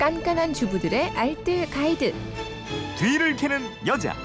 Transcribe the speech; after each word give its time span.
깐깐한 0.00 0.54
주부들의 0.54 1.10
알뜰 1.10 1.68
가이드. 1.68 2.14
뒤를 2.98 3.36
캐는 3.36 3.60
여자. 3.86 4.16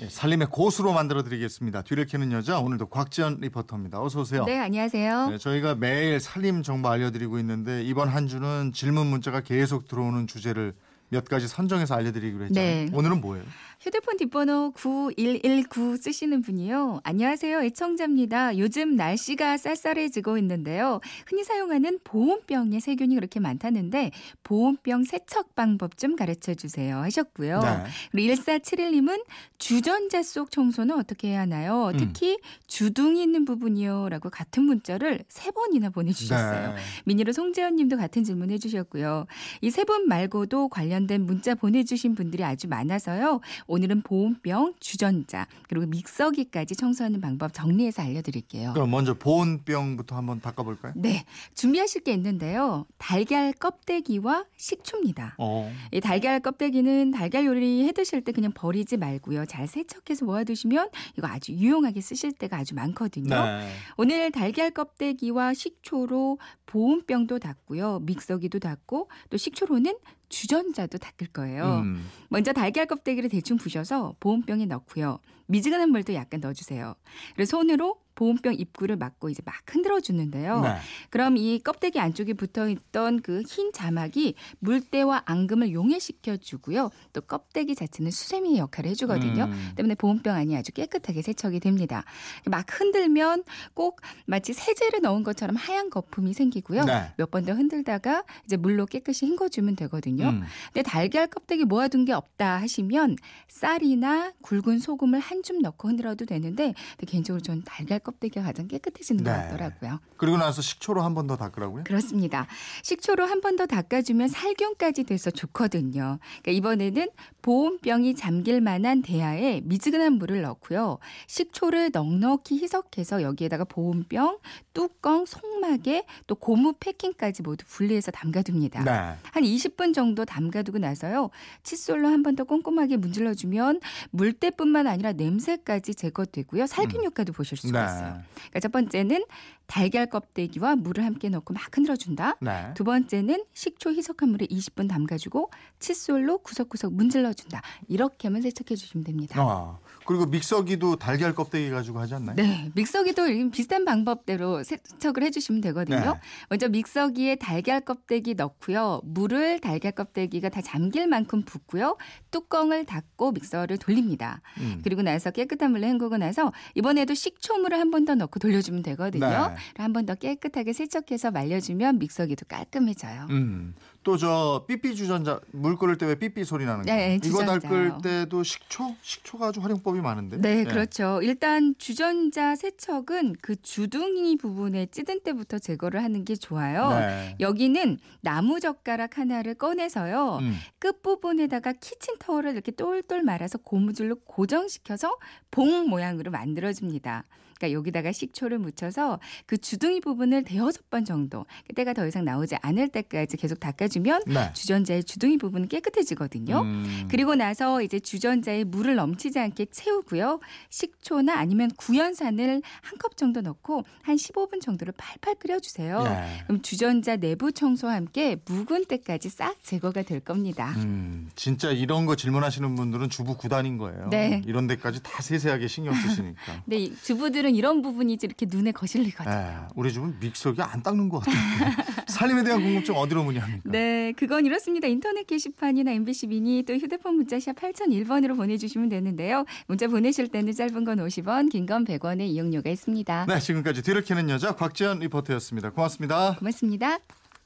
예, 0.00 0.08
살림의 0.08 0.46
고수로 0.46 0.92
만들어 0.92 1.24
드리겠습니다. 1.24 1.82
뒤를 1.82 2.06
캐는 2.06 2.30
여자 2.30 2.60
오늘도 2.60 2.90
곽지연 2.90 3.38
리포터입니다. 3.40 4.00
어서 4.00 4.20
오세요. 4.20 4.44
네, 4.44 4.56
안녕하세요. 4.56 5.30
네, 5.30 5.38
저희가 5.38 5.74
매일 5.74 6.20
살림 6.20 6.62
정보 6.62 6.90
알려드리고 6.90 7.40
있는데 7.40 7.82
이번 7.82 8.08
한 8.08 8.28
주는 8.28 8.70
질문 8.72 9.08
문자가 9.08 9.40
계속 9.40 9.88
들어오는 9.88 10.28
주제를 10.28 10.74
몇 11.08 11.24
가지 11.24 11.48
선정해서 11.48 11.96
알려드리기로 11.96 12.44
했잖아요. 12.44 12.84
네. 12.84 12.90
오늘은 12.92 13.20
뭐예요? 13.20 13.44
휴대폰 13.80 14.16
뒷번호 14.16 14.72
9119 14.72 15.98
쓰시는 15.98 16.42
분이요. 16.42 16.98
안녕하세요. 17.04 17.62
애청자입니다. 17.62 18.58
요즘 18.58 18.96
날씨가 18.96 19.56
쌀쌀해지고 19.56 20.36
있는데요. 20.38 21.00
흔히 21.28 21.44
사용하는 21.44 22.00
보온병의 22.02 22.80
세균이 22.80 23.14
그렇게 23.14 23.38
많다는데 23.38 24.10
보온병 24.42 25.04
세척 25.04 25.54
방법 25.54 25.96
좀 25.96 26.16
가르쳐 26.16 26.54
주세요 26.54 26.98
하셨고요. 26.98 27.60
네. 27.60 27.84
그리고 28.10 28.34
1471님은 28.42 29.24
주전자 29.58 30.24
속 30.24 30.50
청소는 30.50 30.96
어떻게 30.98 31.28
해야 31.28 31.42
하나요? 31.42 31.92
음. 31.94 31.98
특히 31.98 32.36
주둥이 32.66 33.22
있는 33.22 33.44
부분이요. 33.44 34.08
라고 34.08 34.28
같은 34.28 34.64
문자를 34.64 35.20
세 35.28 35.52
번이나 35.52 35.90
보내주셨어요. 35.90 36.74
네. 36.74 36.80
미니로 37.04 37.30
송재현 37.32 37.76
님도 37.76 37.96
같은 37.96 38.24
질문 38.24 38.50
해주셨고요. 38.50 39.26
이 39.62 39.68
세 39.70 39.84
분 39.84 40.08
말고도 40.08 40.68
관련된 40.68 41.24
문자 41.24 41.54
보내주신 41.54 42.16
분들이 42.16 42.42
아주 42.42 42.66
많아서요. 42.66 43.40
오늘은 43.68 44.00
보온병, 44.00 44.74
주전자, 44.80 45.46
그리고 45.68 45.86
믹서기까지 45.86 46.74
청소하는 46.74 47.20
방법 47.20 47.52
정리해서 47.52 48.02
알려드릴게요. 48.02 48.72
그럼 48.72 48.90
먼저 48.90 49.12
보온병부터 49.12 50.16
한번 50.16 50.40
닦아볼까요? 50.40 50.94
네, 50.96 51.24
준비하실 51.54 52.02
게 52.02 52.12
있는데요. 52.14 52.86
달걀 52.96 53.52
껍데기와 53.52 54.46
식초입니다. 54.56 55.34
어. 55.36 55.70
이 55.92 56.00
달걀 56.00 56.40
껍데기는 56.40 57.10
달걀 57.10 57.44
요리 57.44 57.84
해 57.84 57.92
드실 57.92 58.22
때 58.22 58.32
그냥 58.32 58.52
버리지 58.54 58.96
말고요. 58.96 59.44
잘 59.44 59.68
세척해서 59.68 60.24
모아두시면 60.24 60.88
이거 61.18 61.26
아주 61.26 61.52
유용하게 61.52 62.00
쓰실 62.00 62.32
때가 62.32 62.56
아주 62.56 62.74
많거든요. 62.74 63.34
네. 63.44 63.70
오늘 63.98 64.32
달걀 64.32 64.70
껍데기와 64.70 65.52
식초로 65.52 66.38
보온병도 66.64 67.38
닦고요. 67.38 68.00
믹서기도 68.00 68.60
닦고 68.60 69.10
또 69.28 69.36
식초로는 69.36 69.94
주전자도 70.28 70.98
닦을 70.98 71.28
거예요. 71.32 71.80
음. 71.84 72.04
먼저 72.28 72.52
달걀 72.52 72.86
껍데기를 72.86 73.28
대충 73.30 73.57
부셔서 73.58 74.16
보온병에 74.20 74.66
넣고요. 74.66 75.18
미지근한 75.46 75.90
물도 75.90 76.14
약간 76.14 76.40
넣어주세요. 76.40 76.94
그리고 77.34 77.46
손으로 77.46 78.00
보온병 78.18 78.54
입구를 78.54 78.96
막고 78.96 79.28
이제 79.30 79.42
막 79.44 79.54
흔들어 79.66 80.00
주는데요. 80.00 80.60
네. 80.60 80.76
그럼 81.10 81.36
이 81.36 81.60
껍데기 81.60 82.00
안쪽에 82.00 82.34
붙어 82.34 82.68
있던 82.68 83.22
그 83.22 83.42
흰 83.48 83.72
자막이 83.72 84.34
물때와 84.58 85.22
앙금을 85.24 85.72
용해시켜 85.72 86.36
주고요. 86.38 86.90
또 87.12 87.20
껍데기 87.20 87.74
자체는 87.74 88.10
수세미 88.10 88.58
역할을 88.58 88.90
해주거든요. 88.90 89.44
음. 89.44 89.72
때문에 89.76 89.94
보온병 89.94 90.34
안이 90.34 90.56
아주 90.56 90.72
깨끗하게 90.72 91.22
세척이 91.22 91.60
됩니다. 91.60 92.04
막 92.46 92.66
흔들면 92.68 93.44
꼭 93.74 94.00
마치 94.26 94.52
세제를 94.52 95.00
넣은 95.02 95.22
것처럼 95.22 95.56
하얀 95.56 95.88
거품이 95.90 96.34
생기고요. 96.34 96.84
네. 96.84 97.12
몇번 97.16 97.44
더 97.44 97.52
흔들다가 97.54 98.24
이제 98.44 98.56
물로 98.56 98.84
깨끗이 98.86 99.26
헹궈주면 99.26 99.76
되거든요. 99.76 100.28
음. 100.30 100.42
근데 100.72 100.82
달걀 100.82 101.26
껍데기 101.28 101.64
모아둔 101.64 102.04
게 102.04 102.12
없다 102.12 102.60
하시면 102.60 103.16
쌀이나 103.48 104.32
굵은 104.42 104.78
소금을 104.78 105.20
한 105.20 105.38
줌 105.42 105.60
넣고 105.60 105.86
흔들어도 105.88 106.26
되는데 106.26 106.74
개인적으로 107.06 107.40
저는 107.40 107.62
달걀 107.64 108.00
껍데기가 108.08 108.42
가장 108.46 108.66
깨끗해지는 108.68 109.22
것 109.24 109.30
네. 109.30 109.36
같더라고요. 109.36 110.00
그리고 110.16 110.36
나서 110.38 110.62
식초로 110.62 111.02
한 111.02 111.14
번 111.14 111.26
더 111.26 111.36
닦으라고요? 111.36 111.84
그렇습니다. 111.84 112.46
식초로 112.82 113.24
한 113.26 113.40
번 113.40 113.56
더 113.56 113.66
닦아주면 113.66 114.28
살균까지 114.28 115.04
돼서 115.04 115.30
좋거든요. 115.30 116.18
그러니까 116.42 116.52
이번에는 116.52 117.08
보온병이 117.42 118.14
잠길 118.14 118.60
만한 118.60 119.02
대야에 119.02 119.60
미지근한 119.64 120.14
물을 120.14 120.42
넣고요. 120.42 120.98
식초를 121.26 121.90
넉넉히 121.92 122.58
희석해서 122.62 123.22
여기에다가 123.22 123.64
보온병, 123.64 124.38
뚜껑, 124.74 125.24
속막에 125.26 126.04
또 126.26 126.34
고무 126.34 126.74
패킹까지 126.80 127.42
모두 127.42 127.64
분리해서 127.66 128.10
담가둡니다. 128.10 128.84
네. 128.84 128.92
한 129.32 129.42
20분 129.42 129.92
정도 129.94 130.24
담가두고 130.24 130.78
나서요. 130.78 131.30
칫솔로 131.62 132.08
한 132.08 132.22
번 132.22 132.36
더 132.36 132.44
꼼꼼하게 132.44 132.96
문질러주면 132.98 133.80
물때뿐만 134.10 134.86
아니라 134.86 135.12
냄새까지 135.12 135.94
제거되고요. 135.94 136.66
살균 136.66 137.02
효과도 137.04 137.32
보실 137.32 137.56
수가 137.58 137.80
네. 137.80 137.86
있어요. 137.86 137.97
그러니까 137.98 138.60
첫 138.60 138.72
번째는 138.72 139.24
달걀 139.66 140.06
껍데기와 140.06 140.76
물을 140.76 141.04
함께 141.04 141.28
넣고 141.28 141.52
막 141.54 141.76
흔들어준다. 141.76 142.36
네. 142.40 142.72
두 142.74 142.84
번째는 142.84 143.44
식초 143.52 143.90
희석한 143.90 144.30
물에 144.30 144.46
20분 144.46 144.88
담가주고 144.88 145.50
칫솔로 145.78 146.38
구석구석 146.38 146.94
문질러준다. 146.94 147.60
이렇게 147.86 148.28
하면 148.28 148.42
세척해 148.42 148.76
주시면 148.76 149.04
됩니다. 149.04 149.40
아, 149.40 149.78
그리고 150.08 150.24
믹서기도 150.24 150.96
달걀 150.96 151.34
껍데기 151.34 151.68
가지고 151.68 151.98
하지 152.00 152.14
않나요? 152.14 152.34
네, 152.34 152.70
믹서기도 152.74 153.24
비슷한 153.50 153.84
방법대로 153.84 154.64
세척을 154.64 155.22
해주시면 155.22 155.60
되거든요. 155.60 156.14
네. 156.14 156.20
먼저 156.48 156.66
믹서기에 156.70 157.34
달걀 157.36 157.82
껍데기 157.82 158.32
넣고요. 158.34 159.02
물을 159.04 159.60
달걀 159.60 159.92
껍데기가 159.92 160.48
다 160.48 160.62
잠길 160.62 161.06
만큼 161.08 161.42
붓고요. 161.42 161.98
뚜껑을 162.30 162.86
닫고 162.86 163.32
믹서를 163.32 163.76
돌립니다. 163.76 164.40
음. 164.60 164.80
그리고 164.82 165.02
나서 165.02 165.30
깨끗한 165.30 165.72
물로 165.72 165.86
헹구고 165.86 166.16
나서 166.16 166.54
이번에도 166.74 167.12
식초물을 167.12 167.78
한 167.78 167.90
번 167.90 168.06
더 168.06 168.14
넣고 168.14 168.38
돌려주면 168.38 168.82
되거든요. 168.84 169.28
네. 169.28 169.54
한번 169.76 170.06
더 170.06 170.14
깨끗하게 170.14 170.72
세척해서 170.72 171.32
말려주면 171.32 171.98
믹서기도 171.98 172.46
깔끔해져요. 172.48 173.26
음. 173.28 173.74
또 174.04 174.16
저 174.16 174.64
삐삐 174.66 174.94
주전자 174.94 175.38
물 175.52 175.76
끓을 175.76 175.98
때 175.98 176.06
왜 176.06 176.14
삐삐 176.14 176.44
소리 176.44 176.64
나는 176.64 176.84
거? 176.84 176.92
네, 176.92 177.18
이거. 177.22 177.44
닦을 177.44 177.92
때도 178.02 178.42
식초? 178.42 178.94
식초가 179.02 179.48
아주 179.48 179.60
활용법이 179.60 180.00
많은데. 180.00 180.38
네, 180.38 180.60
예. 180.60 180.64
그렇죠. 180.64 181.20
일단 181.22 181.74
주전자 181.78 182.56
세척은 182.56 183.36
그 183.42 183.60
주둥이 183.60 184.38
부분에 184.38 184.86
찌든 184.86 185.20
때부터 185.22 185.58
제거를 185.58 186.02
하는 186.02 186.24
게 186.24 186.36
좋아요. 186.36 186.88
네. 186.90 187.36
여기는 187.40 187.98
나무 188.20 188.60
젓가락 188.60 189.18
하나를 189.18 189.54
꺼내서요. 189.56 190.38
음. 190.40 190.56
끝 190.78 191.02
부분에다가 191.02 191.72
키친 191.72 192.16
타월을 192.18 192.52
이렇게 192.52 192.72
똘똘 192.72 193.22
말아서 193.22 193.58
고무줄로 193.58 194.16
고정시켜서 194.24 195.16
봉 195.50 195.88
모양으로 195.88 196.30
만들어줍니다. 196.30 197.24
그러니까 197.58 197.76
여기다가 197.76 198.12
식초를 198.12 198.58
묻혀서 198.58 199.18
그 199.46 199.58
주둥이 199.58 200.00
부분을 200.00 200.44
대여섯 200.44 200.88
번 200.90 201.04
정도 201.04 201.44
때가 201.74 201.92
더 201.92 202.06
이상 202.06 202.24
나오지 202.24 202.56
않을 202.62 202.88
때까지 202.88 203.36
계속 203.36 203.58
닦아주면 203.60 204.22
네. 204.26 204.52
주전자의 204.54 205.04
주둥이 205.04 205.38
부분은 205.38 205.68
깨끗해지거든요. 205.68 206.60
음. 206.62 207.08
그리고 207.10 207.34
나서 207.34 207.82
이제 207.82 207.98
주전자에 208.00 208.64
물을 208.64 208.94
넘치지 208.94 209.38
않게 209.38 209.66
채우고요. 209.70 210.40
식초나 210.70 211.34
아니면 211.34 211.70
구연산을 211.76 212.62
한 212.82 212.98
컵 212.98 213.16
정도 213.16 213.40
넣고 213.42 213.84
한 214.02 214.16
15분 214.16 214.60
정도를 214.60 214.92
팔팔 214.96 215.36
끓여주세요. 215.36 216.02
예. 216.04 216.42
그럼 216.48 216.62
주전자 216.62 217.14
내부 217.14 217.52
청소와 217.52 217.94
함께 217.94 218.36
묵은 218.44 218.86
때까지 218.86 219.28
싹 219.28 219.62
제거가 219.62 220.02
될 220.02 220.18
겁니다. 220.18 220.72
음, 220.78 221.30
진짜 221.36 221.70
이런 221.70 222.06
거 222.06 222.16
질문하시는 222.16 222.74
분들은 222.74 223.08
주부 223.08 223.36
구단인 223.36 223.78
거예요. 223.78 224.08
네. 224.10 224.42
이런 224.46 224.66
데까지 224.66 225.00
다 225.04 225.22
세세하게 225.22 225.68
신경 225.68 225.94
쓰시니까. 225.94 226.64
이 226.72 226.92
주부들은 227.02 227.47
이런 227.54 227.82
부분이 227.82 228.18
이렇게 228.22 228.46
눈에 228.48 228.72
거슬리거든요. 228.72 229.34
예, 229.34 229.56
우리 229.74 229.92
집은 229.92 230.18
믹서기 230.20 230.60
안 230.62 230.82
닦는 230.82 231.08
것 231.08 231.20
같아요. 231.20 231.36
살림에 232.08 232.42
대한 232.42 232.60
궁금증 232.62 232.94
어디로 232.96 233.22
문의합니까? 233.24 233.70
네, 233.70 234.12
그건 234.16 234.46
이렇습니다. 234.46 234.86
인터넷 234.88 235.26
게시판이나 235.26 235.92
MBC 235.92 236.26
미니 236.28 236.62
또 236.64 236.74
휴대폰 236.74 237.16
문자샵 237.16 237.56
8001번으로 237.56 238.36
보내주시면 238.36 238.88
되는데요. 238.88 239.44
문자 239.66 239.86
보내실 239.88 240.28
때는 240.28 240.52
짧은 240.52 240.84
건 240.84 240.98
50원, 240.98 241.50
긴 241.50 241.66
건 241.66 241.84
100원의 241.84 242.22
이용료가 242.28 242.70
있습니다. 242.70 243.26
네, 243.28 243.38
지금까지 243.40 243.82
뒤를 243.82 244.02
캐는 244.02 244.30
여자 244.30 244.54
곽지연 244.56 245.00
리포터였습니다. 245.00 245.70
고맙습니다. 245.70 246.36
고맙습니다. 246.38 246.98